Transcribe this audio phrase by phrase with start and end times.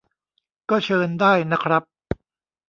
[0.69, 1.83] ก็เชิญได้นะครับ